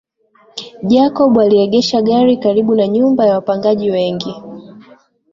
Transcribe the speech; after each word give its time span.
Jacob 0.91 1.39
aliegesha 1.39 2.01
gari 2.01 2.37
karibu 2.37 2.75
na 2.75 2.87
nyumba 2.87 3.25
ya 3.25 3.33
wapngaji 3.33 3.91
wengi 3.91 4.35